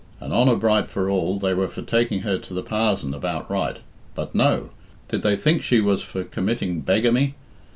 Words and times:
And 0.19 0.33
honour 0.33 0.55
bright 0.55 0.89
for 0.89 1.11
all, 1.11 1.37
they 1.37 1.53
were 1.53 1.67
for 1.67 1.83
taking 1.83 2.21
her 2.21 2.39
to 2.39 2.55
the 2.55 2.63
parzon 2.63 3.13
about 3.13 3.51
right 3.51 3.77
But 4.15 4.33
no! 4.33 4.71
Did 5.09 5.21
they 5.21 5.35
think 5.35 5.61
she 5.61 5.79
was 5.79 6.01
for 6.01 6.23
committing 6.23 6.81
beggamy? 6.81 7.35